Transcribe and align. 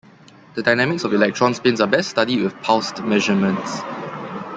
The 0.55 0.63
dynamics 0.63 1.03
of 1.03 1.13
electron 1.13 1.53
spins 1.53 1.79
are 1.79 1.85
best 1.85 2.09
studied 2.09 2.41
with 2.41 2.59
pulsed 2.63 3.03
measurements. 3.03 3.81